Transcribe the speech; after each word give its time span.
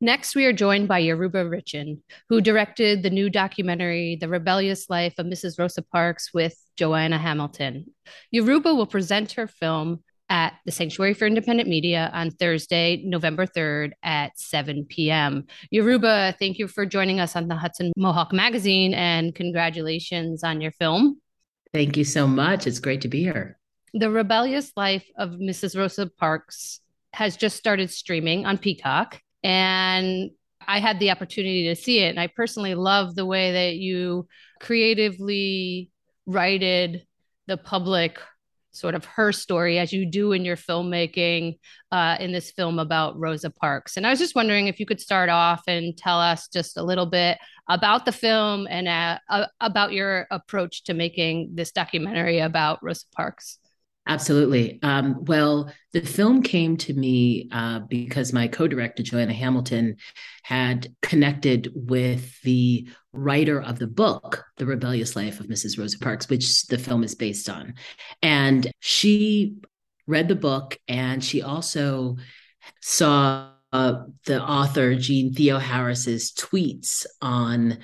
Next, 0.00 0.34
we 0.34 0.44
are 0.44 0.52
joined 0.52 0.88
by 0.88 0.98
Yoruba 0.98 1.44
Richen, 1.44 2.00
who 2.28 2.40
directed 2.40 3.02
the 3.02 3.10
new 3.10 3.30
documentary, 3.30 4.16
The 4.20 4.28
Rebellious 4.28 4.88
Life 4.88 5.14
of 5.18 5.26
Mrs. 5.26 5.58
Rosa 5.58 5.82
Parks, 5.82 6.32
with 6.32 6.56
Johanna 6.76 7.18
Hamilton. 7.18 7.86
Yoruba 8.30 8.74
will 8.74 8.86
present 8.86 9.32
her 9.32 9.46
film 9.46 10.02
at 10.30 10.54
the 10.66 10.72
Sanctuary 10.72 11.14
for 11.14 11.26
Independent 11.26 11.68
Media 11.68 12.10
on 12.12 12.30
Thursday, 12.30 13.02
November 13.04 13.46
3rd 13.46 13.92
at 14.02 14.38
7 14.38 14.84
p.m. 14.84 15.46
Yoruba, 15.70 16.34
thank 16.38 16.58
you 16.58 16.68
for 16.68 16.84
joining 16.84 17.18
us 17.20 17.34
on 17.34 17.48
the 17.48 17.56
Hudson 17.56 17.92
Mohawk 17.96 18.32
Magazine 18.32 18.94
and 18.94 19.34
congratulations 19.34 20.44
on 20.44 20.60
your 20.60 20.72
film. 20.72 21.20
Thank 21.72 21.96
you 21.96 22.04
so 22.04 22.26
much. 22.26 22.66
It's 22.66 22.80
great 22.80 23.02
to 23.02 23.08
be 23.08 23.22
here. 23.22 23.58
The 23.94 24.10
Rebellious 24.10 24.72
Life 24.76 25.06
of 25.16 25.30
Mrs. 25.30 25.76
Rosa 25.78 26.06
Parks 26.06 26.80
has 27.14 27.36
just 27.36 27.56
started 27.56 27.90
streaming 27.90 28.44
on 28.44 28.58
Peacock. 28.58 29.20
And 29.42 30.30
I 30.66 30.80
had 30.80 30.98
the 30.98 31.10
opportunity 31.10 31.68
to 31.68 31.76
see 31.76 32.00
it. 32.00 32.10
And 32.10 32.20
I 32.20 32.26
personally 32.26 32.74
love 32.74 33.14
the 33.14 33.26
way 33.26 33.52
that 33.52 33.76
you 33.76 34.26
creatively 34.60 35.90
righted 36.26 37.06
the 37.46 37.56
public 37.56 38.18
sort 38.70 38.94
of 38.94 39.04
her 39.04 39.32
story 39.32 39.78
as 39.78 39.92
you 39.92 40.06
do 40.06 40.32
in 40.32 40.44
your 40.44 40.56
filmmaking 40.56 41.58
uh, 41.90 42.16
in 42.20 42.32
this 42.32 42.50
film 42.50 42.78
about 42.78 43.18
Rosa 43.18 43.50
Parks. 43.50 43.96
And 43.96 44.06
I 44.06 44.10
was 44.10 44.18
just 44.18 44.34
wondering 44.34 44.68
if 44.68 44.78
you 44.78 44.86
could 44.86 45.00
start 45.00 45.30
off 45.30 45.62
and 45.66 45.96
tell 45.96 46.20
us 46.20 46.48
just 46.48 46.76
a 46.76 46.82
little 46.82 47.06
bit 47.06 47.38
about 47.68 48.04
the 48.04 48.12
film 48.12 48.66
and 48.70 48.86
uh, 48.86 49.18
uh, 49.28 49.46
about 49.60 49.92
your 49.92 50.26
approach 50.30 50.84
to 50.84 50.94
making 50.94 51.50
this 51.54 51.72
documentary 51.72 52.38
about 52.38 52.78
Rosa 52.82 53.06
Parks. 53.16 53.58
Absolutely. 54.08 54.78
Um, 54.82 55.24
well, 55.26 55.70
the 55.92 56.00
film 56.00 56.42
came 56.42 56.78
to 56.78 56.94
me 56.94 57.50
uh, 57.52 57.80
because 57.80 58.32
my 58.32 58.48
co 58.48 58.66
director, 58.66 59.02
Johanna 59.02 59.34
Hamilton, 59.34 59.96
had 60.42 60.94
connected 61.02 61.70
with 61.74 62.40
the 62.40 62.88
writer 63.12 63.60
of 63.60 63.78
the 63.78 63.86
book, 63.86 64.44
The 64.56 64.64
Rebellious 64.64 65.14
Life 65.14 65.40
of 65.40 65.46
Mrs. 65.46 65.78
Rosa 65.78 65.98
Parks, 65.98 66.30
which 66.30 66.66
the 66.68 66.78
film 66.78 67.04
is 67.04 67.14
based 67.14 67.50
on. 67.50 67.74
And 68.22 68.70
she 68.80 69.56
read 70.06 70.28
the 70.28 70.34
book 70.34 70.78
and 70.88 71.22
she 71.22 71.42
also 71.42 72.16
saw 72.80 73.50
uh, 73.72 74.04
the 74.24 74.42
author, 74.42 74.94
Jeanne 74.94 75.34
Theoharis's 75.34 76.32
tweets 76.32 77.04
on 77.20 77.78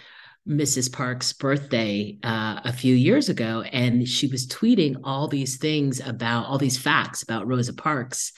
Mrs. 0.48 0.92
Park's 0.92 1.32
birthday 1.32 2.18
uh, 2.22 2.60
a 2.64 2.72
few 2.72 2.94
years 2.94 3.28
ago, 3.28 3.62
and 3.62 4.06
she 4.06 4.26
was 4.26 4.46
tweeting 4.46 4.96
all 5.02 5.26
these 5.26 5.56
things 5.56 6.00
about 6.00 6.46
all 6.46 6.58
these 6.58 6.78
facts 6.78 7.22
about 7.22 7.46
Rosa 7.46 7.72
Parks 7.72 8.32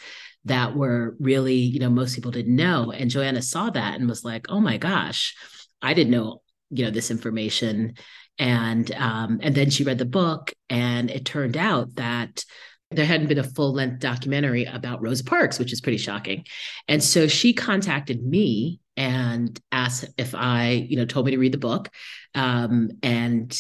that 0.45 0.77
were 0.77 1.17
really, 1.19 1.57
you 1.57 1.81
know, 1.81 1.91
most 1.91 2.15
people 2.15 2.31
didn't 2.31 2.55
know. 2.55 2.93
And 2.93 3.11
Johanna 3.11 3.43
saw 3.43 3.71
that 3.71 3.99
and 3.99 4.09
was 4.09 4.25
like, 4.25 4.47
"Oh 4.49 4.61
my 4.61 4.77
gosh, 4.77 5.35
I 5.83 5.95
didn't 5.95 6.13
know, 6.13 6.43
you 6.71 6.85
know, 6.85 6.91
this 6.91 7.11
information." 7.11 7.95
And 8.39 8.93
um, 8.95 9.41
and 9.43 9.55
then 9.55 9.71
she 9.71 9.83
read 9.83 9.99
the 9.99 10.05
book, 10.05 10.53
and 10.71 11.11
it 11.11 11.25
turned 11.25 11.57
out 11.57 11.97
that 11.97 12.45
there 12.91 13.07
hadn't 13.07 13.27
been 13.27 13.39
a 13.39 13.45
full 13.45 13.73
length 13.73 14.01
documentary 14.01 14.65
about 14.65 15.03
Rosa 15.03 15.25
Parks, 15.25 15.59
which 15.59 15.73
is 15.73 15.81
pretty 15.81 15.99
shocking. 15.99 16.45
And 16.89 17.03
so 17.03 17.27
she 17.27 17.53
contacted 17.53 18.25
me 18.25 18.81
and 18.97 19.59
asked 19.73 20.07
if 20.17 20.35
I, 20.35 20.87
you 20.89 20.97
know, 20.97 21.05
told 21.05 21.27
me 21.27 21.33
to 21.33 21.39
read 21.39 21.53
the 21.53 21.59
book. 21.59 21.91
Um, 22.35 22.93
and 23.03 23.59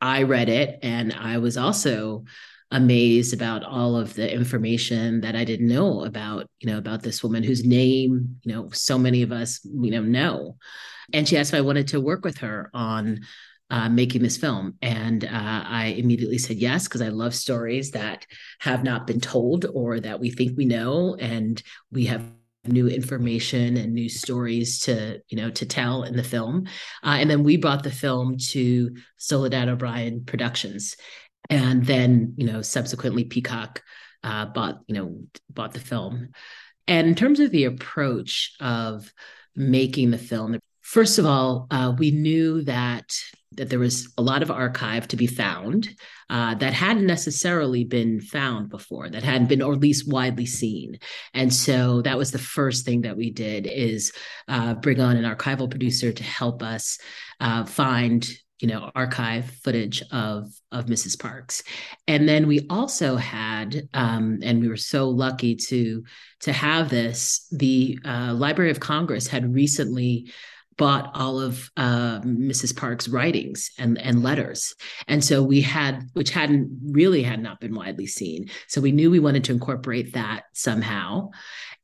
I 0.00 0.24
read 0.24 0.48
it 0.48 0.78
and 0.82 1.12
I 1.12 1.38
was 1.38 1.56
also 1.56 2.24
amazed 2.70 3.34
about 3.34 3.62
all 3.62 3.96
of 3.96 4.14
the 4.14 4.32
information 4.32 5.20
that 5.20 5.36
I 5.36 5.44
didn't 5.44 5.68
know 5.68 6.04
about, 6.04 6.48
you 6.58 6.70
know, 6.70 6.78
about 6.78 7.02
this 7.02 7.22
woman 7.22 7.42
whose 7.42 7.64
name, 7.64 8.38
you 8.42 8.52
know, 8.52 8.70
so 8.72 8.98
many 8.98 9.22
of 9.22 9.30
us, 9.30 9.60
you 9.64 9.90
know, 9.90 10.02
know. 10.02 10.56
And 11.12 11.28
she 11.28 11.36
asked 11.36 11.52
if 11.52 11.58
I 11.58 11.62
wanted 11.62 11.88
to 11.88 12.00
work 12.00 12.24
with 12.24 12.38
her 12.38 12.70
on 12.72 13.20
uh, 13.72 13.88
making 13.88 14.22
this 14.22 14.36
film. 14.36 14.74
And 14.82 15.24
uh, 15.24 15.28
I 15.32 15.94
immediately 15.96 16.36
said 16.36 16.58
yes, 16.58 16.86
because 16.86 17.00
I 17.00 17.08
love 17.08 17.34
stories 17.34 17.92
that 17.92 18.26
have 18.60 18.84
not 18.84 19.06
been 19.06 19.18
told 19.18 19.64
or 19.72 19.98
that 19.98 20.20
we 20.20 20.30
think 20.30 20.58
we 20.58 20.66
know. 20.66 21.16
And 21.18 21.60
we 21.90 22.04
have 22.04 22.22
new 22.64 22.86
information 22.86 23.78
and 23.78 23.94
new 23.94 24.08
stories 24.08 24.80
to 24.80 25.20
you 25.28 25.36
know 25.36 25.50
to 25.50 25.66
tell 25.66 26.04
in 26.04 26.14
the 26.14 26.22
film 26.22 26.64
uh, 27.02 27.16
and 27.18 27.28
then 27.28 27.42
we 27.42 27.56
brought 27.56 27.82
the 27.82 27.90
film 27.90 28.38
to 28.38 28.94
soledad 29.16 29.68
o'brien 29.68 30.24
productions 30.24 30.94
and 31.50 31.84
then 31.86 32.32
you 32.36 32.46
know 32.46 32.62
subsequently 32.62 33.24
peacock 33.24 33.82
uh, 34.22 34.46
bought 34.46 34.78
you 34.86 34.94
know 34.94 35.18
bought 35.50 35.72
the 35.72 35.80
film 35.80 36.28
and 36.86 37.08
in 37.08 37.16
terms 37.16 37.40
of 37.40 37.50
the 37.50 37.64
approach 37.64 38.54
of 38.60 39.12
making 39.56 40.12
the 40.12 40.18
film 40.18 40.56
first 40.82 41.18
of 41.18 41.26
all 41.26 41.66
uh, 41.70 41.92
we 41.98 42.10
knew 42.10 42.62
that 42.62 43.12
that 43.56 43.70
there 43.70 43.78
was 43.78 44.12
a 44.16 44.22
lot 44.22 44.42
of 44.42 44.50
archive 44.50 45.06
to 45.08 45.16
be 45.16 45.26
found 45.26 45.94
uh, 46.30 46.54
that 46.54 46.72
hadn't 46.72 47.06
necessarily 47.06 47.84
been 47.84 48.20
found 48.20 48.70
before, 48.70 49.08
that 49.10 49.22
hadn't 49.22 49.48
been, 49.48 49.62
or 49.62 49.74
at 49.74 49.80
least 49.80 50.10
widely 50.10 50.46
seen. 50.46 50.98
And 51.34 51.52
so 51.52 52.02
that 52.02 52.16
was 52.16 52.30
the 52.30 52.38
first 52.38 52.84
thing 52.84 53.02
that 53.02 53.16
we 53.16 53.30
did 53.30 53.66
is 53.66 54.12
uh, 54.48 54.74
bring 54.74 55.00
on 55.00 55.16
an 55.16 55.24
archival 55.24 55.68
producer 55.68 56.12
to 56.12 56.24
help 56.24 56.62
us 56.62 56.98
uh, 57.40 57.64
find 57.64 58.26
you 58.58 58.68
know 58.68 58.92
archive 58.94 59.50
footage 59.64 60.04
of 60.12 60.48
of 60.70 60.86
mrs 60.86 61.18
parks 61.18 61.64
and 62.06 62.28
then 62.28 62.46
we 62.46 62.64
also 62.70 63.16
had 63.16 63.88
um, 63.92 64.38
and 64.40 64.60
we 64.60 64.68
were 64.68 64.76
so 64.76 65.08
lucky 65.08 65.56
to 65.56 66.04
to 66.38 66.52
have 66.52 66.88
this 66.88 67.48
the 67.50 67.98
uh, 68.04 68.32
library 68.32 68.70
of 68.70 68.78
congress 68.78 69.26
had 69.26 69.52
recently 69.52 70.30
bought 70.82 71.12
all 71.14 71.40
of 71.40 71.70
uh, 71.76 72.18
Mrs. 72.22 72.76
Park's 72.76 73.06
writings 73.06 73.70
and, 73.78 73.96
and 73.98 74.20
letters. 74.20 74.74
And 75.06 75.22
so 75.22 75.40
we 75.40 75.60
had, 75.60 76.10
which 76.14 76.30
hadn't 76.30 76.76
really 76.90 77.22
had 77.22 77.40
not 77.40 77.60
been 77.60 77.72
widely 77.72 78.08
seen. 78.08 78.50
So 78.66 78.80
we 78.80 78.90
knew 78.90 79.08
we 79.08 79.20
wanted 79.20 79.44
to 79.44 79.52
incorporate 79.52 80.14
that 80.14 80.42
somehow. 80.54 81.30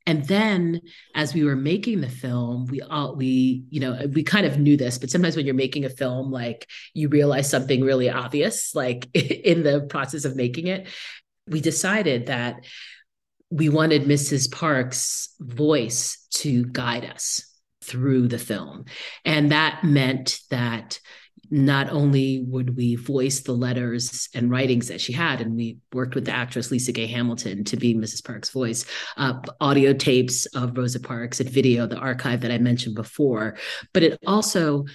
And 0.05 0.25
then 0.25 0.81
as 1.15 1.33
we 1.33 1.45
were 1.45 1.55
making 1.55 2.01
the 2.01 2.09
film, 2.09 2.65
we 2.65 2.81
all, 2.81 3.15
we, 3.15 3.63
you 3.69 3.79
know, 3.79 4.05
we 4.13 4.21
kind 4.21 4.45
of 4.45 4.59
knew 4.59 4.75
this, 4.75 4.97
but 4.97 5.09
sometimes 5.09 5.37
when 5.37 5.45
you're 5.45 5.55
making 5.55 5.85
a 5.85 5.89
film, 5.89 6.29
like 6.29 6.67
you 6.93 7.07
realize 7.07 7.49
something 7.49 7.79
really 7.81 8.09
obvious, 8.09 8.75
like 8.75 9.07
in 9.13 9.63
the 9.63 9.87
process 9.89 10.25
of 10.25 10.35
making 10.35 10.67
it, 10.67 10.89
we 11.47 11.61
decided 11.61 12.25
that 12.25 12.65
we 13.49 13.69
wanted 13.69 14.03
Mrs. 14.03 14.51
Park's 14.51 15.33
voice 15.39 16.27
to 16.31 16.65
guide 16.65 17.05
us 17.05 17.48
through 17.89 18.27
the 18.27 18.37
film. 18.37 18.85
And 19.25 19.51
that 19.51 19.83
meant 19.83 20.39
that 20.49 20.99
not 21.51 21.89
only 21.89 22.43
would 22.47 22.77
we 22.77 22.95
voice 22.95 23.39
the 23.39 23.53
letters 23.53 24.29
and 24.35 24.51
writings 24.51 24.87
that 24.87 25.01
she 25.01 25.11
had, 25.11 25.41
and 25.41 25.55
we 25.55 25.77
worked 25.93 26.13
with 26.13 26.25
the 26.25 26.31
actress 26.31 26.69
Lisa 26.69 26.91
Gay 26.91 27.07
Hamilton 27.07 27.63
to 27.63 27.77
be 27.77 27.95
Mrs. 27.95 28.23
Parks' 28.23 28.51
voice, 28.51 28.85
uh, 29.17 29.33
audio 29.59 29.93
tapes 29.93 30.45
of 30.47 30.77
Rosa 30.77 30.99
Parks 30.99 31.39
and 31.39 31.49
video, 31.49 31.87
the 31.87 31.97
archive 31.97 32.41
that 32.41 32.51
I 32.51 32.59
mentioned 32.59 32.95
before, 32.95 33.57
but 33.93 34.03
it 34.03 34.19
also 34.27 34.85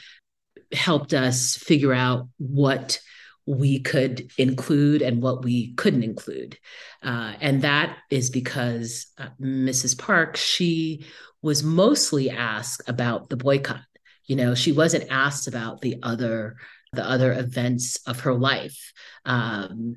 helped 0.72 1.12
us 1.12 1.56
figure 1.56 1.93
out 1.93 2.28
what 2.38 3.00
we 3.47 3.81
could 3.81 4.31
include 4.38 5.03
and 5.03 5.22
what 5.22 5.44
we 5.44 5.75
couldn't 5.75 6.03
include. 6.03 6.59
Uh, 7.03 7.34
and 7.41 7.62
that 7.62 7.99
is 8.10 8.31
because 8.31 9.06
uh, 9.19 9.28
Mrs. 9.41 9.99
Park, 9.99 10.37
she 10.37 11.05
was 11.43 11.62
mostly 11.62 12.31
asked 12.31 12.83
about 12.88 13.28
the 13.28 13.37
boycott. 13.37 13.83
You 14.27 14.37
know, 14.37 14.54
she 14.54 14.72
wasn't 14.72 15.10
asked 15.10 15.47
about 15.47 15.81
the 15.83 15.99
other 16.03 16.56
the 16.94 17.04
other 17.06 17.33
events 17.33 17.99
of 18.06 18.21
her 18.21 18.33
life. 18.33 18.93
Um, 19.25 19.97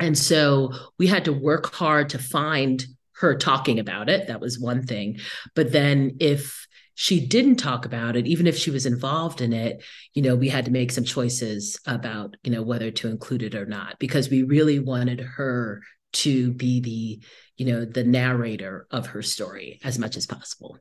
and 0.00 0.18
so 0.18 0.72
we 0.98 1.06
had 1.06 1.26
to 1.26 1.32
work 1.32 1.72
hard 1.72 2.10
to 2.10 2.18
find 2.18 2.84
her 3.18 3.36
talking 3.36 3.78
about 3.78 4.10
it. 4.10 4.26
That 4.26 4.40
was 4.40 4.58
one 4.58 4.82
thing. 4.82 5.20
But 5.54 5.70
then 5.70 6.16
if 6.18 6.66
she 6.94 7.26
didn't 7.26 7.56
talk 7.56 7.84
about 7.84 8.16
it, 8.16 8.26
even 8.26 8.46
if 8.46 8.56
she 8.56 8.70
was 8.70 8.86
involved 8.86 9.40
in 9.40 9.52
it, 9.52 9.82
you 10.14 10.22
know, 10.22 10.36
we 10.36 10.48
had 10.48 10.64
to 10.66 10.70
make 10.70 10.92
some 10.92 11.04
choices 11.04 11.78
about, 11.86 12.36
you 12.44 12.52
know, 12.52 12.62
whether 12.62 12.90
to 12.90 13.08
include 13.08 13.42
it 13.42 13.54
or 13.54 13.66
not, 13.66 13.98
because 13.98 14.30
we 14.30 14.42
really 14.42 14.78
wanted 14.78 15.20
her 15.20 15.82
to 16.12 16.52
be 16.52 16.80
the, 16.80 17.24
you 17.56 17.66
know, 17.72 17.84
the 17.84 18.04
narrator 18.04 18.86
of 18.90 19.08
her 19.08 19.22
story 19.22 19.80
as 19.82 19.98
much 19.98 20.16
as 20.16 20.26
possible. 20.26 20.78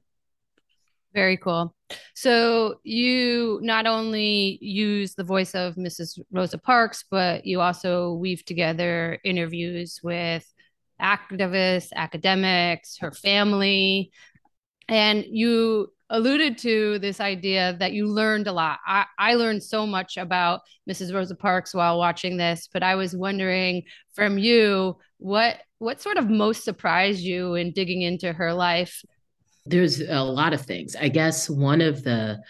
Very 1.13 1.37
cool. 1.37 1.75
So 2.15 2.79
you 2.83 3.59
not 3.61 3.85
only 3.85 4.57
use 4.61 5.13
the 5.13 5.23
voice 5.23 5.53
of 5.53 5.75
Mrs. 5.75 6.19
Rosa 6.31 6.57
Parks, 6.57 7.05
but 7.09 7.45
you 7.45 7.61
also 7.61 8.13
weave 8.13 8.43
together 8.45 9.19
interviews 9.23 9.99
with 10.03 10.43
activists, 10.99 11.89
academics, 11.95 12.97
her 12.99 13.11
family. 13.11 14.11
And 14.87 15.23
you 15.27 15.92
alluded 16.13 16.59
to 16.59 16.99
this 16.99 17.19
idea 17.19 17.75
that 17.79 17.91
you 17.91 18.07
learned 18.07 18.45
a 18.45 18.53
lot. 18.53 18.79
I, 18.85 19.05
I 19.17 19.33
learned 19.33 19.63
so 19.63 19.87
much 19.87 20.15
about 20.15 20.61
Mrs. 20.89 21.13
Rosa 21.13 21.35
Parks 21.35 21.73
while 21.73 21.97
watching 21.97 22.37
this, 22.37 22.69
but 22.71 22.83
I 22.83 22.95
was 22.95 23.15
wondering 23.15 23.83
from 24.13 24.37
you 24.37 24.97
what 25.17 25.57
what 25.79 26.01
sort 26.01 26.17
of 26.17 26.29
most 26.29 26.63
surprised 26.63 27.19
you 27.19 27.55
in 27.55 27.73
digging 27.73 28.03
into 28.03 28.31
her 28.31 28.53
life 28.53 29.01
There's 29.65 29.99
a 29.99 30.21
lot 30.21 30.53
of 30.53 30.61
things. 30.61 30.95
I 30.95 31.09
guess 31.09 31.49
one 31.49 31.81
of 31.81 32.03
the 32.03 32.41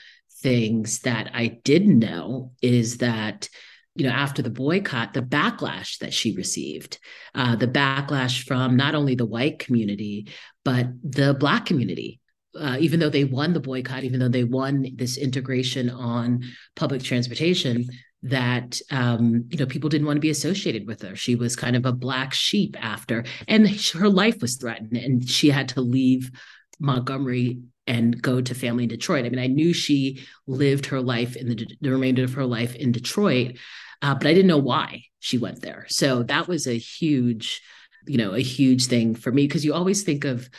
things 0.42 1.00
that 1.00 1.32
I 1.34 1.60
didn't 1.64 1.98
know 1.98 2.52
is 2.62 2.98
that 2.98 3.50
you 3.96 4.08
know, 4.08 4.12
after 4.12 4.42
the 4.42 4.50
boycott, 4.50 5.14
the 5.14 5.22
backlash 5.22 6.00
that 6.00 6.14
she 6.14 6.36
received, 6.36 6.98
uh, 7.36 7.56
the 7.56 7.68
backlash 7.68 8.44
from 8.44 8.76
not 8.76 8.96
only 8.96 9.14
the 9.14 9.26
white 9.26 9.60
community, 9.60 10.30
but 10.66 10.88
the 11.04 11.36
Black 11.36 11.66
community. 11.68 12.20
Uh, 12.60 12.78
even 12.80 13.00
though 13.00 13.10
they 13.10 13.24
won 13.24 13.54
the 13.54 13.60
boycott, 13.60 14.04
even 14.04 14.20
though 14.20 14.28
they 14.28 14.44
won 14.44 14.86
this 14.96 15.18
integration 15.18 15.90
on 15.90 16.44
public 16.76 17.02
transportation, 17.02 17.88
that 18.22 18.80
um, 18.92 19.46
you 19.50 19.58
know 19.58 19.66
people 19.66 19.90
didn't 19.90 20.08
want 20.08 20.18
to 20.18 20.22
be 20.22 20.30
associated 20.30 20.88
with 20.88 21.02
her. 21.02 21.16
She 21.16 21.36
was 21.36 21.56
kind 21.56 21.76
of 21.76 21.86
a 21.86 21.92
black 21.92 22.34
sheep 22.34 22.76
after, 22.80 23.26
and 23.48 23.68
her 23.94 24.10
life 24.10 24.42
was 24.42 24.56
threatened, 24.56 24.96
and 24.96 25.28
she 25.28 25.50
had 25.50 25.70
to 25.70 25.82
leave 25.82 26.32
Montgomery 26.80 27.62
and 27.86 28.22
go 28.22 28.40
to 28.40 28.56
family 28.56 28.84
in 28.84 28.90
Detroit. 28.90 29.26
I 29.26 29.30
mean, 29.30 29.40
I 29.40 29.48
knew 29.48 29.74
she 29.74 30.26
lived 30.48 30.86
her 30.88 31.02
life 31.02 31.36
in 31.36 31.50
the, 31.50 31.68
the 31.82 31.92
remainder 31.92 32.24
of 32.24 32.34
her 32.34 32.46
life 32.46 32.76
in 32.76 32.92
Detroit, 32.92 33.58
uh, 34.02 34.16
but 34.16 34.28
I 34.28 34.34
didn't 34.34 34.48
know 34.48 34.58
why 34.58 35.04
she 35.20 35.38
went 35.38 35.62
there. 35.62 35.86
So 35.90 36.24
that 36.24 36.48
was 36.48 36.68
a 36.68 36.78
huge, 36.78 37.62
you 38.06 38.18
know, 38.18 38.34
a 38.34 38.42
huge 38.42 38.86
thing 38.86 39.16
for 39.16 39.32
me 39.32 39.48
because 39.48 39.66
you 39.66 39.74
always 39.74 40.04
think 40.04 40.24
of 40.24 40.50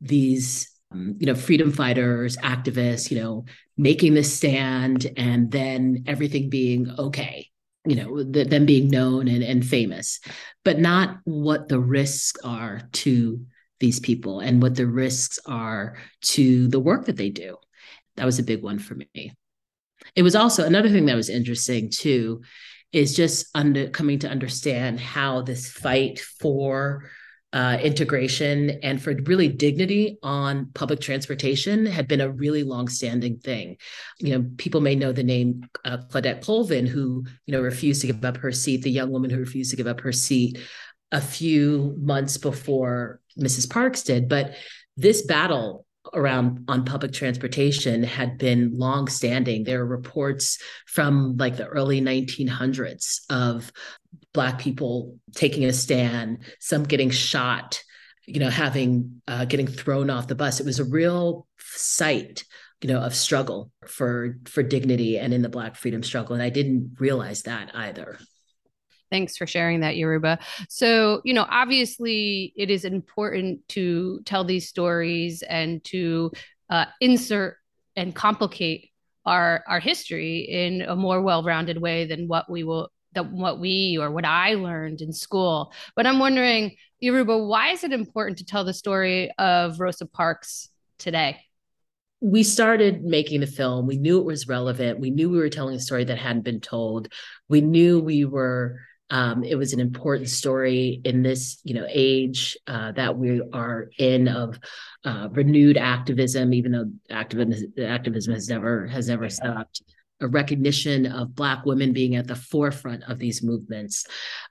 these, 0.00 0.70
Um, 0.92 1.16
you 1.18 1.26
know, 1.26 1.34
freedom 1.34 1.72
fighters, 1.72 2.36
activists, 2.38 3.10
you 3.10 3.20
know, 3.20 3.44
making 3.76 4.14
this 4.14 4.32
stand 4.32 5.06
and 5.16 5.50
then 5.50 6.04
everything 6.06 6.48
being 6.48 6.90
okay. 6.98 7.48
You 7.84 7.96
know, 7.96 8.22
the, 8.22 8.44
them 8.44 8.66
being 8.66 8.88
known 8.88 9.28
and, 9.28 9.44
and 9.44 9.64
famous, 9.64 10.20
but 10.64 10.78
not 10.78 11.18
what 11.24 11.68
the 11.68 11.78
risks 11.78 12.40
are 12.42 12.82
to 12.94 13.40
these 13.78 14.00
people 14.00 14.40
and 14.40 14.60
what 14.60 14.74
the 14.74 14.86
risks 14.86 15.38
are 15.46 15.96
to 16.22 16.66
the 16.68 16.80
work 16.80 17.06
that 17.06 17.16
they 17.16 17.30
do. 17.30 17.56
That 18.16 18.24
was 18.24 18.38
a 18.38 18.44
big 18.44 18.62
one 18.62 18.78
for 18.78 18.94
me. 18.94 19.32
It 20.14 20.22
was 20.22 20.34
also 20.34 20.64
another 20.64 20.88
thing 20.88 21.06
that 21.06 21.16
was 21.16 21.28
interesting 21.28 21.90
too 21.90 22.42
is 22.92 23.14
just 23.14 23.46
under 23.54 23.88
coming 23.88 24.18
to 24.20 24.28
understand 24.28 25.00
how 25.00 25.42
this 25.42 25.68
fight 25.68 26.18
for 26.18 27.10
uh, 27.56 27.78
integration 27.82 28.68
and 28.82 29.02
for 29.02 29.14
really 29.24 29.48
dignity 29.48 30.18
on 30.22 30.70
public 30.74 31.00
transportation 31.00 31.86
had 31.86 32.06
been 32.06 32.20
a 32.20 32.30
really 32.30 32.62
long-standing 32.62 33.38
thing. 33.38 33.78
You 34.18 34.38
know, 34.38 34.50
people 34.58 34.82
may 34.82 34.94
know 34.94 35.10
the 35.10 35.22
name 35.22 35.66
uh, 35.82 35.96
Claudette 36.10 36.44
Colvin, 36.44 36.84
who 36.84 37.24
you 37.46 37.52
know 37.52 37.62
refused 37.62 38.02
to 38.02 38.08
give 38.08 38.22
up 38.26 38.36
her 38.36 38.52
seat, 38.52 38.82
the 38.82 38.90
young 38.90 39.10
woman 39.10 39.30
who 39.30 39.38
refused 39.38 39.70
to 39.70 39.76
give 39.76 39.86
up 39.86 40.02
her 40.02 40.12
seat 40.12 40.58
a 41.12 41.20
few 41.20 41.94
months 41.98 42.36
before 42.36 43.20
Mrs. 43.38 43.70
Parks 43.70 44.02
did. 44.02 44.28
But 44.28 44.54
this 44.98 45.22
battle 45.22 45.85
around 46.14 46.64
on 46.68 46.84
public 46.84 47.12
transportation 47.12 48.02
had 48.02 48.38
been 48.38 48.78
long 48.78 49.08
standing. 49.08 49.64
There 49.64 49.80
are 49.80 49.86
reports 49.86 50.58
from 50.86 51.36
like 51.36 51.56
the 51.56 51.66
early 51.66 52.00
1900s 52.00 53.20
of 53.30 53.72
Black 54.32 54.58
people 54.58 55.16
taking 55.34 55.64
a 55.64 55.72
stand, 55.72 56.38
some 56.60 56.84
getting 56.84 57.10
shot, 57.10 57.82
you 58.26 58.40
know, 58.40 58.50
having 58.50 59.22
uh, 59.26 59.44
getting 59.46 59.66
thrown 59.66 60.10
off 60.10 60.28
the 60.28 60.34
bus. 60.34 60.60
It 60.60 60.66
was 60.66 60.78
a 60.78 60.84
real 60.84 61.46
sight 61.58 62.44
you 62.82 62.88
know 62.88 63.00
of 63.00 63.14
struggle 63.14 63.70
for 63.86 64.38
for 64.44 64.62
dignity 64.62 65.18
and 65.18 65.32
in 65.32 65.42
the 65.42 65.48
black 65.48 65.76
freedom 65.76 66.02
struggle 66.02 66.34
and 66.34 66.42
i 66.42 66.50
didn't 66.50 66.94
realize 66.98 67.42
that 67.42 67.70
either 67.74 68.18
Thanks 69.10 69.36
for 69.36 69.46
sharing 69.46 69.80
that, 69.80 69.96
Yoruba. 69.96 70.38
So, 70.68 71.20
you 71.24 71.32
know, 71.32 71.46
obviously 71.48 72.52
it 72.56 72.70
is 72.70 72.84
important 72.84 73.66
to 73.70 74.20
tell 74.24 74.44
these 74.44 74.68
stories 74.68 75.42
and 75.42 75.82
to 75.84 76.32
uh, 76.70 76.86
insert 77.00 77.58
and 77.94 78.14
complicate 78.14 78.90
our 79.24 79.64
our 79.66 79.80
history 79.80 80.40
in 80.40 80.82
a 80.82 80.94
more 80.94 81.20
well-rounded 81.20 81.80
way 81.80 82.04
than 82.06 82.28
what 82.28 82.48
we 82.48 82.62
will 82.62 82.90
that 83.14 83.30
what 83.32 83.58
we 83.58 83.98
or 83.98 84.10
what 84.10 84.24
I 84.24 84.54
learned 84.54 85.00
in 85.00 85.12
school. 85.12 85.72
But 85.94 86.06
I'm 86.06 86.18
wondering, 86.18 86.76
Yoruba, 87.00 87.38
why 87.38 87.70
is 87.70 87.82
it 87.82 87.92
important 87.92 88.38
to 88.38 88.44
tell 88.44 88.64
the 88.64 88.74
story 88.74 89.32
of 89.38 89.80
Rosa 89.80 90.06
Parks 90.06 90.68
today? 90.98 91.40
we 92.20 92.42
started 92.42 93.04
making 93.04 93.40
the 93.40 93.46
film. 93.46 93.86
We 93.86 93.98
knew 93.98 94.18
it 94.18 94.24
was 94.24 94.48
relevant. 94.48 95.00
We 95.00 95.10
knew 95.10 95.28
we 95.28 95.38
were 95.38 95.50
telling 95.50 95.76
a 95.76 95.80
story 95.80 96.04
that 96.04 96.18
hadn't 96.18 96.44
been 96.44 96.60
told. 96.60 97.08
We 97.48 97.60
knew 97.60 98.00
we 98.00 98.24
were 98.24 98.80
um, 99.10 99.44
it 99.44 99.54
was 99.54 99.72
an 99.72 99.80
important 99.80 100.28
story 100.28 101.00
in 101.04 101.22
this, 101.22 101.60
you 101.62 101.74
know, 101.74 101.86
age 101.88 102.56
uh, 102.66 102.92
that 102.92 103.16
we 103.16 103.40
are 103.52 103.88
in 103.98 104.26
of 104.26 104.58
uh, 105.04 105.28
renewed 105.30 105.76
activism, 105.76 106.52
even 106.52 106.72
though 106.72 106.90
activism 107.10 107.72
activism 107.80 108.34
has 108.34 108.48
never 108.48 108.86
has 108.86 109.08
never 109.08 109.28
stopped 109.28 109.82
a 110.20 110.28
recognition 110.28 111.06
of 111.06 111.34
Black 111.34 111.66
women 111.66 111.92
being 111.92 112.16
at 112.16 112.26
the 112.26 112.34
forefront 112.34 113.02
of 113.04 113.18
these 113.18 113.42
movements. 113.42 114.06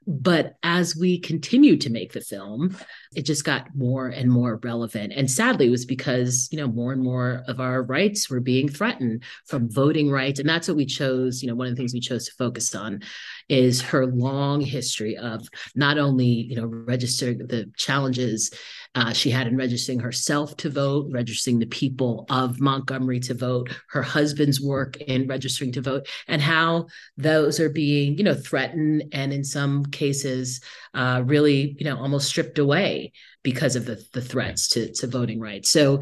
But 0.06 0.56
as 0.62 0.96
we 0.96 1.20
continued 1.20 1.82
to 1.82 1.90
make 1.90 2.14
the 2.14 2.22
film, 2.22 2.78
it 3.16 3.24
just 3.24 3.44
got 3.44 3.76
more 3.76 4.08
and 4.08 4.32
more 4.32 4.60
relevant. 4.64 5.14
And 5.16 5.30
sadly, 5.30 5.68
it 5.68 5.72
was 5.72 5.86
because, 5.86 6.48
you 6.52 6.60
know, 6.60 6.68
more 6.68 6.92
and 6.94 7.02
more 7.02 7.44
of 7.48 7.60
our 7.60 7.82
rights 7.82 8.30
were 8.30 8.40
being 8.40 8.70
threatened 8.70 9.24
from 9.48 9.72
voting 9.72 10.12
rights. 10.12 10.40
And 10.40 10.48
that's 10.48 10.68
what 10.68 10.78
we 10.78 10.86
chose, 10.86 11.42
you 11.42 11.48
know, 11.48 11.56
one 11.56 11.68
of 11.68 11.74
the 11.74 11.78
things 11.78 11.94
we 11.94 12.00
chose 12.00 12.26
to 12.26 12.36
focus 12.38 12.76
on 12.76 13.02
is 13.50 13.82
her 13.82 14.06
long 14.06 14.62
history 14.62 15.18
of 15.18 15.48
not 15.76 15.98
only, 15.98 16.26
you 16.26 16.56
know, 16.56 16.66
registering 16.66 17.40
the 17.40 17.72
challenges 17.76 18.52
uh, 18.94 19.12
she 19.12 19.30
had 19.30 19.48
in 19.48 19.58
registering 19.58 20.00
herself 20.00 20.56
to 20.58 20.70
vote, 20.70 21.08
registering 21.12 21.60
the 21.60 21.66
people 21.66 22.26
of 22.30 22.62
Montgomery 22.62 23.20
to 23.20 23.34
vote, 23.34 23.70
her 23.90 24.02
husband's 24.02 24.62
work 24.62 24.96
in 24.98 25.28
registering 25.28 25.55
to 25.58 25.82
vote, 25.82 26.08
and 26.28 26.42
how 26.42 26.88
those 27.18 27.60
are 27.60 27.70
being, 27.70 28.18
you 28.18 28.24
know, 28.24 28.36
threatened 28.36 29.04
and 29.12 29.34
in 29.34 29.44
some 29.44 29.86
cases, 29.86 30.62
uh, 30.94 31.22
really, 31.26 31.76
you 31.80 31.86
know, 31.86 31.98
almost 31.98 32.28
stripped 32.28 32.60
away 32.60 33.12
because 33.44 33.76
of 33.76 33.86
the, 33.86 34.04
the 34.14 34.22
threats 34.22 34.68
to, 34.70 34.92
to 34.94 35.08
voting 35.08 35.40
rights. 35.40 35.70
So 35.70 36.02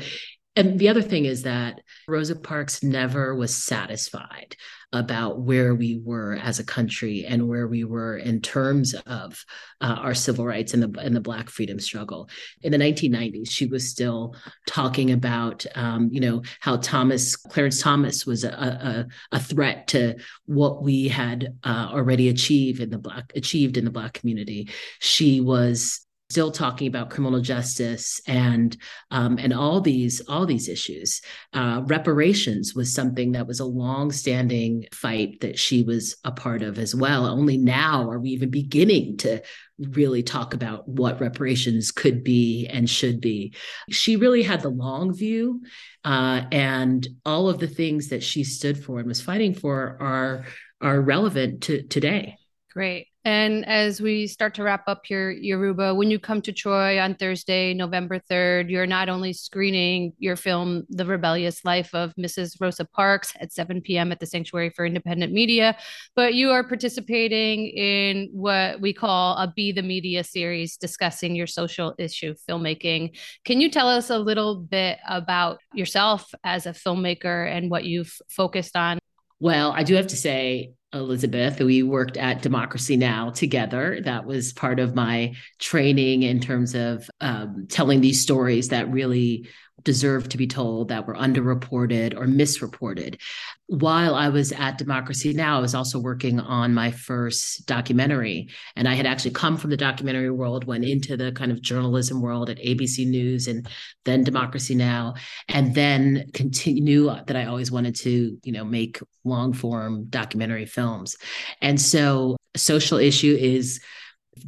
and 0.56 0.78
the 0.78 0.90
other 0.90 1.02
thing 1.02 1.26
is 1.26 1.44
that 1.44 1.82
Rosa 2.08 2.36
Parks 2.36 2.84
never 2.84 3.36
was 3.36 3.56
satisfied 3.56 4.56
about 4.92 5.40
where 5.40 5.74
we 5.74 6.00
were 6.04 6.36
as 6.36 6.60
a 6.60 6.64
country 6.64 7.26
and 7.26 7.50
where 7.50 7.68
we 7.68 7.84
were 7.84 8.16
in 8.18 8.40
terms 8.40 8.94
of 9.08 9.44
uh, 9.82 9.96
our 10.00 10.14
civil 10.14 10.46
rights 10.46 10.76
and 10.76 10.84
the 10.84 11.00
and 11.00 11.16
the 11.16 11.22
Black 11.22 11.50
freedom 11.50 11.80
struggle. 11.80 12.30
In 12.62 12.72
the 12.72 12.78
1990s, 12.78 13.50
she 13.50 13.66
was 13.66 13.90
still 13.90 14.36
talking 14.68 15.12
about, 15.12 15.66
um, 15.74 16.10
you 16.12 16.20
know, 16.20 16.44
how 16.60 16.78
Thomas 16.78 17.36
Clarence 17.36 17.82
Thomas 17.82 18.28
was 18.28 18.44
a, 18.44 18.50
a, 18.52 19.06
a 19.36 19.40
threat 19.40 19.88
to 19.88 20.16
what 20.46 20.84
we 20.84 21.08
had 21.08 21.58
uh, 21.64 21.90
already 21.92 22.30
achieved 22.30 22.80
in 22.80 22.92
the 22.92 23.00
Black 23.00 23.32
achieved 23.36 23.78
in 23.78 23.86
the 23.86 23.92
Black 23.92 24.14
community. 24.14 24.70
She 25.00 25.42
was 25.42 26.03
still 26.34 26.52
talking 26.52 26.88
about 26.88 27.12
criminal 27.12 27.42
justice 27.42 28.20
and 28.28 28.76
um, 29.12 29.38
and 29.38 29.54
all 29.54 29.82
these 29.82 30.20
all 30.28 30.48
these 30.48 30.68
issues. 30.68 31.22
Uh, 31.54 31.84
reparations 31.86 32.74
was 32.74 32.92
something 32.92 33.34
that 33.34 33.46
was 33.46 33.60
a 33.60 33.66
long-standing 33.66 34.86
fight 34.92 35.42
that 35.42 35.60
she 35.60 35.84
was 35.84 36.16
a 36.24 36.32
part 36.32 36.64
of 36.64 36.80
as 36.80 36.96
well. 36.96 37.28
Only 37.28 37.58
now 37.60 38.10
are 38.10 38.18
we 38.20 38.32
even 38.32 38.50
beginning 38.50 39.18
to 39.18 39.44
really 39.78 40.24
talk 40.24 40.56
about 40.56 40.88
what 40.88 41.22
reparations 41.22 41.92
could 41.92 42.24
be 42.24 42.66
and 42.68 42.90
should 42.90 43.22
be. 43.22 43.54
She 43.92 44.16
really 44.16 44.42
had 44.42 44.62
the 44.62 44.70
long 44.70 45.16
view, 45.16 45.62
uh, 46.04 46.42
and 46.52 47.08
all 47.24 47.48
of 47.48 47.60
the 47.60 47.68
things 47.68 48.10
that 48.10 48.24
she 48.24 48.44
stood 48.44 48.84
for 48.84 48.98
and 48.98 49.08
was 49.08 49.22
fighting 49.22 49.54
for 49.54 49.98
are 50.02 50.46
are 50.82 51.00
relevant 51.00 51.62
to 51.64 51.84
today. 51.84 52.38
Great. 52.74 53.13
And 53.26 53.66
as 53.66 54.02
we 54.02 54.28
start 54.28 54.54
to 54.56 54.64
wrap 54.64 54.84
up 54.88 55.06
here, 55.06 55.32
Yoruba, 55.32 55.96
when 55.96 56.12
you 56.12 56.20
come 56.20 56.42
to 56.42 56.52
Troy 56.52 57.00
on 57.00 57.16
Thursday, 57.16 57.74
November 57.74 58.20
3rd, 58.20 58.70
you're 58.70 58.86
not 58.86 59.08
only 59.08 59.32
screening 59.32 60.12
your 60.20 60.36
film, 60.36 60.84
The 60.90 61.06
Rebellious 61.06 61.64
Life 61.64 61.96
of 61.96 62.14
Mrs. 62.16 62.60
Rosa 62.60 62.84
Parks 62.84 63.34
at 63.40 63.54
7 63.54 63.80
p.m. 63.80 64.12
at 64.12 64.20
the 64.20 64.26
Sanctuary 64.26 64.72
for 64.72 64.86
Independent 64.86 65.32
Media, 65.32 65.78
but 66.18 66.34
you 66.34 66.52
are 66.52 66.68
participating 66.68 67.68
in 67.68 68.28
what 68.34 68.82
we 68.82 68.92
call 68.92 69.38
a 69.38 69.48
Be 69.56 69.72
the 69.72 69.84
Media 69.84 70.22
series 70.26 70.76
discussing 70.76 71.34
your 71.34 71.48
social 71.48 71.96
issue 71.98 72.36
filmmaking. 72.50 73.16
Can 73.46 73.62
you 73.62 73.72
tell 73.72 73.88
us 73.88 74.10
a 74.10 74.20
little 74.20 74.58
bit 74.58 74.98
about 75.08 75.60
yourself 75.74 76.34
as 76.44 76.66
a 76.66 76.72
filmmaker 76.72 77.50
and 77.50 77.72
what 77.72 77.86
you've 77.86 78.18
focused 78.28 78.76
on? 78.76 79.00
Well, 79.40 79.72
I 79.72 79.84
do 79.84 79.96
have 79.96 80.08
to 80.08 80.18
say, 80.18 80.74
Elizabeth. 80.94 81.60
We 81.60 81.84
worked 81.84 82.18
at 82.18 82.42
Democracy 82.42 82.98
Now! 82.98 83.32
together. 83.32 84.00
That 84.02 84.26
was 84.26 84.54
part 84.54 84.80
of 84.80 84.96
my 84.96 85.34
training 85.60 86.24
in 86.24 86.40
terms 86.40 86.76
of 86.76 87.10
um, 87.20 87.68
telling 87.70 88.02
these 88.02 88.22
stories 88.22 88.70
that 88.70 88.92
really 88.92 89.48
deserve 89.84 90.30
to 90.30 90.38
be 90.38 90.48
told 90.48 90.88
that 90.88 91.08
were 91.08 91.16
underreported 91.16 92.16
or 92.16 92.26
misreported. 92.28 93.20
While 93.68 94.16
I 94.16 94.30
was 94.30 94.52
at 94.52 94.78
Democracy 94.78 95.34
Now!, 95.34 95.58
I 95.58 95.62
was 95.62 95.76
also 95.76 96.00
working 96.00 96.40
on 96.40 96.74
my 96.74 96.92
first 96.92 97.66
documentary. 97.66 98.50
And 98.76 98.88
I 98.88 98.94
had 98.94 99.06
actually 99.06 99.32
come 99.32 99.58
from 99.58 99.72
the 99.72 99.78
documentary 99.78 100.30
world, 100.30 100.66
went 100.66 100.86
into 100.86 101.18
the 101.18 101.32
kind 101.32 101.52
of 101.52 101.62
journalism 101.62 102.22
world 102.22 102.50
at 102.50 102.60
ABC 102.60 103.08
News 103.08 103.48
and 103.48 103.68
then 104.06 104.24
Democracy 104.24 104.76
Now! 104.76 105.16
and 105.50 105.76
then 105.76 106.30
continue 106.34 107.06
that 107.06 107.36
I 107.36 107.46
always 107.46 107.72
wanted 107.72 107.96
to, 107.98 108.38
you 108.44 108.52
know, 108.52 108.64
make 108.64 109.00
long 109.24 109.54
form 109.54 110.06
documentary 110.06 110.66
films. 110.66 111.18
And 111.62 111.80
so 111.80 112.38
social 112.56 112.98
issue 112.98 113.36
is 113.40 113.82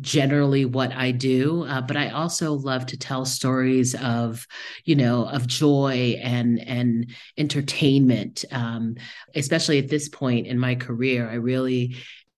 generally 0.02 0.66
what 0.66 0.92
I 0.92 1.12
do, 1.12 1.64
uh, 1.66 1.82
but 1.82 1.98
I 1.98 2.10
also 2.10 2.54
love 2.54 2.86
to 2.88 2.98
tell 2.98 3.26
stories 3.26 3.96
of, 3.96 4.46
you 4.84 4.96
know, 4.96 5.28
of 5.28 5.48
joy 5.48 6.20
and 6.22 6.60
and 6.60 7.12
entertainment. 7.38 8.46
Um, 8.52 8.96
especially 9.36 9.80
at 9.80 9.90
this 9.90 10.10
point 10.10 10.48
in 10.48 10.60
my 10.60 10.76
career, 10.76 11.30
I 11.30 11.36
really 11.36 11.96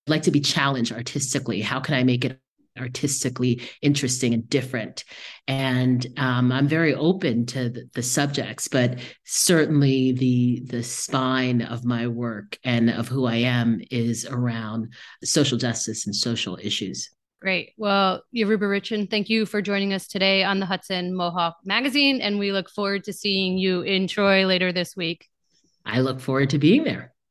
like 0.07 0.23
to 0.23 0.31
be 0.31 0.39
challenged 0.39 0.91
artistically. 0.91 1.61
How 1.61 1.79
can 1.79 1.95
I 1.95 2.03
make 2.03 2.25
it 2.25 2.39
artistically 2.79 3.61
interesting 3.81 4.33
and 4.33 4.49
different. 4.49 5.03
And 5.47 6.05
um, 6.17 6.51
I'm 6.51 6.67
very 6.67 6.93
open 6.93 7.45
to 7.47 7.69
the, 7.69 7.89
the, 7.93 8.03
subjects, 8.03 8.67
but 8.67 8.99
certainly 9.25 10.11
the 10.11 10.61
the 10.65 10.83
spine 10.83 11.61
of 11.61 11.85
my 11.85 12.07
work 12.07 12.57
and 12.63 12.89
of 12.89 13.07
who 13.07 13.25
I 13.25 13.37
am 13.37 13.81
is 13.91 14.25
around 14.25 14.93
social 15.23 15.57
justice 15.57 16.05
and 16.05 16.15
social 16.15 16.57
issues. 16.61 17.09
Great. 17.39 17.73
Well, 17.77 18.23
Yoruba 18.31 18.65
Richen, 18.65 19.09
thank 19.09 19.29
you 19.29 19.45
for 19.45 19.61
joining 19.61 19.93
us 19.93 20.07
today 20.07 20.43
on 20.43 20.59
the 20.59 20.65
Hudson 20.65 21.15
Mohawk 21.15 21.57
Magazine, 21.63 22.19
and 22.19 22.39
we 22.39 22.51
look 22.51 22.69
forward 22.69 23.03
to 23.03 23.13
seeing 23.13 23.59
you 23.59 23.81
in 23.81 24.07
Troy 24.07 24.45
later 24.47 24.71
this 24.71 24.95
week. 24.95 25.27
I 25.85 26.01
look 26.01 26.19
forward 26.19 26.49
to 26.49 26.57
being 26.57 26.83
there. 26.83 27.13